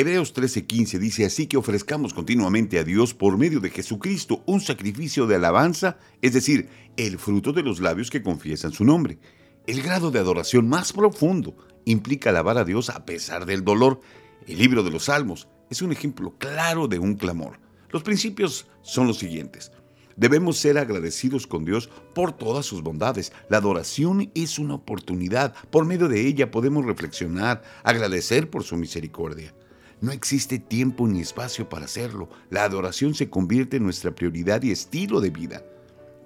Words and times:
Hebreos 0.00 0.32
13:15 0.32 0.98
dice 0.98 1.26
así 1.26 1.46
que 1.46 1.58
ofrezcamos 1.58 2.14
continuamente 2.14 2.78
a 2.78 2.84
Dios 2.84 3.12
por 3.12 3.36
medio 3.36 3.60
de 3.60 3.68
Jesucristo 3.68 4.42
un 4.46 4.62
sacrificio 4.62 5.26
de 5.26 5.34
alabanza, 5.34 5.98
es 6.22 6.32
decir, 6.32 6.70
el 6.96 7.18
fruto 7.18 7.52
de 7.52 7.62
los 7.62 7.80
labios 7.80 8.08
que 8.08 8.22
confiesan 8.22 8.72
su 8.72 8.86
nombre. 8.86 9.18
El 9.66 9.82
grado 9.82 10.10
de 10.10 10.18
adoración 10.18 10.66
más 10.70 10.94
profundo 10.94 11.54
implica 11.84 12.30
alabar 12.30 12.56
a 12.56 12.64
Dios 12.64 12.88
a 12.88 13.04
pesar 13.04 13.44
del 13.44 13.62
dolor. 13.62 14.00
El 14.46 14.56
libro 14.56 14.82
de 14.82 14.90
los 14.90 15.04
Salmos 15.04 15.48
es 15.68 15.82
un 15.82 15.92
ejemplo 15.92 16.34
claro 16.38 16.88
de 16.88 16.98
un 16.98 17.16
clamor. 17.16 17.60
Los 17.90 18.02
principios 18.02 18.68
son 18.80 19.06
los 19.06 19.18
siguientes. 19.18 19.70
Debemos 20.16 20.56
ser 20.56 20.78
agradecidos 20.78 21.46
con 21.46 21.66
Dios 21.66 21.90
por 22.14 22.32
todas 22.32 22.64
sus 22.64 22.80
bondades. 22.80 23.34
La 23.50 23.58
adoración 23.58 24.30
es 24.34 24.58
una 24.58 24.76
oportunidad. 24.76 25.54
Por 25.68 25.84
medio 25.84 26.08
de 26.08 26.26
ella 26.26 26.50
podemos 26.50 26.86
reflexionar, 26.86 27.62
agradecer 27.84 28.48
por 28.48 28.64
su 28.64 28.78
misericordia. 28.78 29.52
No 30.00 30.12
existe 30.12 30.58
tiempo 30.58 31.06
ni 31.06 31.20
espacio 31.20 31.68
para 31.68 31.84
hacerlo. 31.84 32.28
La 32.48 32.64
adoración 32.64 33.14
se 33.14 33.28
convierte 33.28 33.76
en 33.76 33.84
nuestra 33.84 34.14
prioridad 34.14 34.62
y 34.62 34.70
estilo 34.70 35.20
de 35.20 35.30
vida. 35.30 35.62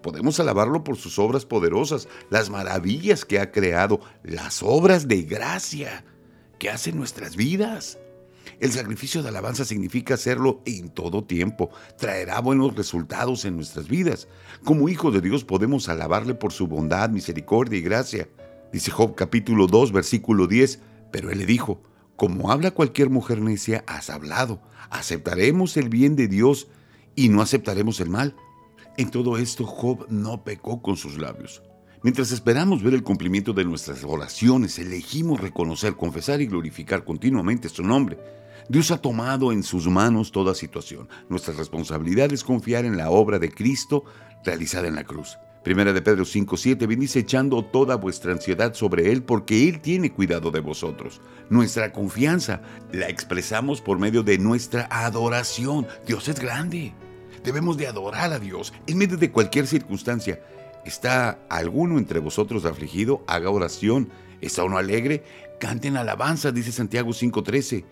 Podemos 0.00 0.38
alabarlo 0.38 0.84
por 0.84 0.96
sus 0.96 1.18
obras 1.18 1.44
poderosas, 1.44 2.08
las 2.30 2.50
maravillas 2.50 3.24
que 3.24 3.40
ha 3.40 3.50
creado, 3.50 4.00
las 4.22 4.62
obras 4.62 5.08
de 5.08 5.22
gracia 5.22 6.04
que 6.58 6.70
hace 6.70 6.90
en 6.90 6.98
nuestras 6.98 7.36
vidas. 7.36 7.98
El 8.60 8.70
sacrificio 8.70 9.22
de 9.22 9.30
alabanza 9.30 9.64
significa 9.64 10.14
hacerlo 10.14 10.60
en 10.66 10.90
todo 10.90 11.24
tiempo. 11.24 11.70
Traerá 11.98 12.40
buenos 12.40 12.76
resultados 12.76 13.44
en 13.44 13.56
nuestras 13.56 13.88
vidas. 13.88 14.28
Como 14.62 14.88
hijos 14.88 15.12
de 15.14 15.20
Dios 15.20 15.42
podemos 15.42 15.88
alabarle 15.88 16.34
por 16.34 16.52
su 16.52 16.68
bondad, 16.68 17.10
misericordia 17.10 17.78
y 17.78 17.82
gracia. 17.82 18.28
Dice 18.72 18.90
Job 18.90 19.14
capítulo 19.14 19.66
2 19.66 19.90
versículo 19.90 20.46
10, 20.46 20.80
pero 21.10 21.30
él 21.30 21.38
le 21.38 21.46
dijo, 21.46 21.82
como 22.16 22.52
habla 22.52 22.70
cualquier 22.70 23.10
mujer 23.10 23.40
necia, 23.40 23.84
has 23.86 24.10
hablado. 24.10 24.60
Aceptaremos 24.90 25.76
el 25.76 25.88
bien 25.88 26.16
de 26.16 26.28
Dios 26.28 26.68
y 27.16 27.28
no 27.28 27.42
aceptaremos 27.42 28.00
el 28.00 28.10
mal. 28.10 28.36
En 28.96 29.10
todo 29.10 29.36
esto, 29.36 29.64
Job 29.66 30.06
no 30.08 30.44
pecó 30.44 30.80
con 30.80 30.96
sus 30.96 31.18
labios. 31.18 31.62
Mientras 32.02 32.32
esperamos 32.32 32.82
ver 32.82 32.94
el 32.94 33.02
cumplimiento 33.02 33.52
de 33.52 33.64
nuestras 33.64 34.04
oraciones, 34.04 34.78
elegimos 34.78 35.40
reconocer, 35.40 35.96
confesar 35.96 36.40
y 36.40 36.46
glorificar 36.46 37.04
continuamente 37.04 37.68
su 37.68 37.82
nombre. 37.82 38.18
Dios 38.68 38.90
ha 38.90 38.98
tomado 38.98 39.52
en 39.52 39.62
sus 39.62 39.88
manos 39.88 40.30
toda 40.30 40.54
situación. 40.54 41.08
Nuestra 41.28 41.54
responsabilidad 41.54 42.32
es 42.32 42.44
confiar 42.44 42.84
en 42.84 42.96
la 42.96 43.10
obra 43.10 43.38
de 43.38 43.50
Cristo 43.50 44.04
realizada 44.44 44.86
en 44.86 44.94
la 44.94 45.04
cruz. 45.04 45.38
Primera 45.64 45.94
de 45.94 46.02
Pedro 46.02 46.26
5:7 46.26 46.86
venís 46.86 47.16
echando 47.16 47.64
toda 47.64 47.96
vuestra 47.96 48.32
ansiedad 48.32 48.74
sobre 48.74 49.10
Él 49.10 49.22
porque 49.22 49.66
Él 49.66 49.80
tiene 49.80 50.12
cuidado 50.12 50.50
de 50.50 50.60
vosotros. 50.60 51.22
Nuestra 51.48 51.90
confianza 51.90 52.60
la 52.92 53.08
expresamos 53.08 53.80
por 53.80 53.98
medio 53.98 54.22
de 54.22 54.36
nuestra 54.36 54.86
adoración. 54.90 55.86
Dios 56.06 56.28
es 56.28 56.38
grande. 56.38 56.92
Debemos 57.42 57.78
de 57.78 57.86
adorar 57.86 58.30
a 58.34 58.38
Dios 58.38 58.74
en 58.86 58.98
medio 58.98 59.16
de 59.16 59.32
cualquier 59.32 59.66
circunstancia. 59.66 60.38
¿Está 60.84 61.38
alguno 61.48 61.96
entre 61.96 62.18
vosotros 62.18 62.66
afligido? 62.66 63.24
Haga 63.26 63.48
oración. 63.48 64.10
¿Está 64.42 64.64
uno 64.64 64.76
alegre? 64.76 65.24
Canten 65.58 65.96
alabanza, 65.96 66.52
dice 66.52 66.72
Santiago 66.72 67.14
5:13. 67.14 67.86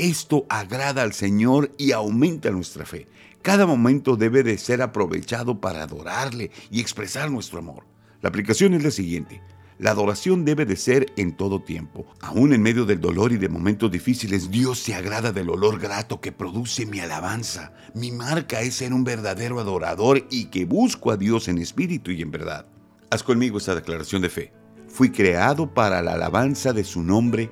Esto 0.00 0.46
agrada 0.48 1.02
al 1.02 1.12
Señor 1.12 1.74
y 1.76 1.92
aumenta 1.92 2.50
nuestra 2.50 2.86
fe. 2.86 3.06
Cada 3.42 3.66
momento 3.66 4.16
debe 4.16 4.42
de 4.42 4.56
ser 4.56 4.80
aprovechado 4.80 5.60
para 5.60 5.82
adorarle 5.82 6.50
y 6.70 6.80
expresar 6.80 7.30
nuestro 7.30 7.58
amor. 7.58 7.84
La 8.22 8.30
aplicación 8.30 8.72
es 8.72 8.82
la 8.82 8.92
siguiente. 8.92 9.42
La 9.78 9.90
adoración 9.90 10.46
debe 10.46 10.64
de 10.64 10.76
ser 10.76 11.12
en 11.18 11.36
todo 11.36 11.60
tiempo. 11.60 12.06
Aún 12.22 12.54
en 12.54 12.62
medio 12.62 12.86
del 12.86 12.98
dolor 12.98 13.32
y 13.32 13.36
de 13.36 13.50
momentos 13.50 13.90
difíciles, 13.90 14.50
Dios 14.50 14.78
se 14.78 14.94
agrada 14.94 15.32
del 15.32 15.50
olor 15.50 15.78
grato 15.78 16.18
que 16.18 16.32
produce 16.32 16.86
mi 16.86 17.00
alabanza. 17.00 17.74
Mi 17.94 18.10
marca 18.10 18.62
es 18.62 18.76
ser 18.76 18.94
un 18.94 19.04
verdadero 19.04 19.60
adorador 19.60 20.26
y 20.30 20.46
que 20.46 20.64
busco 20.64 21.10
a 21.10 21.18
Dios 21.18 21.46
en 21.48 21.58
espíritu 21.58 22.10
y 22.10 22.22
en 22.22 22.30
verdad. 22.30 22.64
Haz 23.10 23.22
conmigo 23.22 23.58
esta 23.58 23.74
declaración 23.74 24.22
de 24.22 24.30
fe. 24.30 24.52
Fui 24.88 25.10
creado 25.10 25.74
para 25.74 26.00
la 26.00 26.14
alabanza 26.14 26.72
de 26.72 26.84
su 26.84 27.02
nombre. 27.02 27.50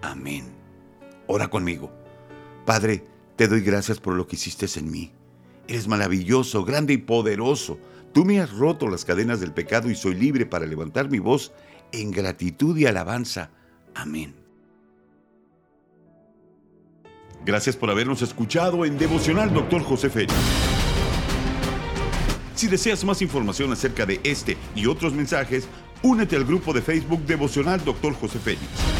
Amén. 0.00 0.59
Ora 1.32 1.46
conmigo. 1.46 1.92
Padre, 2.66 3.04
te 3.36 3.46
doy 3.46 3.60
gracias 3.60 4.00
por 4.00 4.16
lo 4.16 4.26
que 4.26 4.34
hiciste 4.34 4.66
en 4.80 4.90
mí. 4.90 5.12
Eres 5.68 5.86
maravilloso, 5.86 6.64
grande 6.64 6.92
y 6.94 6.96
poderoso. 6.98 7.78
Tú 8.12 8.24
me 8.24 8.40
has 8.40 8.50
roto 8.50 8.88
las 8.88 9.04
cadenas 9.04 9.38
del 9.38 9.52
pecado 9.52 9.88
y 9.88 9.94
soy 9.94 10.14
libre 10.14 10.44
para 10.44 10.66
levantar 10.66 11.08
mi 11.08 11.20
voz 11.20 11.52
en 11.92 12.10
gratitud 12.10 12.76
y 12.76 12.86
alabanza. 12.86 13.50
Amén. 13.94 14.34
Gracias 17.44 17.76
por 17.76 17.90
habernos 17.90 18.22
escuchado 18.22 18.84
en 18.84 18.98
Devocional 18.98 19.54
Dr. 19.54 19.84
José 19.84 20.10
Félix. 20.10 20.34
Si 22.56 22.66
deseas 22.66 23.04
más 23.04 23.22
información 23.22 23.70
acerca 23.70 24.04
de 24.04 24.20
este 24.24 24.56
y 24.74 24.86
otros 24.86 25.14
mensajes, 25.14 25.68
únete 26.02 26.34
al 26.34 26.44
grupo 26.44 26.72
de 26.72 26.82
Facebook 26.82 27.24
Devocional 27.24 27.84
Dr. 27.84 28.14
José 28.14 28.40
Félix. 28.40 28.99